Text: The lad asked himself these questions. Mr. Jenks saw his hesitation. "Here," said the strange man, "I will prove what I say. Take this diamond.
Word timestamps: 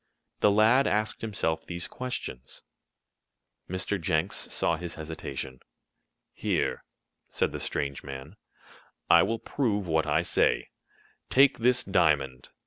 The 0.39 0.49
lad 0.49 0.87
asked 0.87 1.21
himself 1.21 1.63
these 1.67 1.87
questions. 1.87 2.63
Mr. 3.69 4.01
Jenks 4.01 4.35
saw 4.35 4.75
his 4.75 4.95
hesitation. 4.95 5.59
"Here," 6.33 6.83
said 7.29 7.51
the 7.51 7.59
strange 7.59 8.03
man, 8.03 8.35
"I 9.11 9.21
will 9.21 9.37
prove 9.37 9.85
what 9.85 10.07
I 10.07 10.23
say. 10.23 10.69
Take 11.29 11.59
this 11.59 11.83
diamond. 11.83 12.49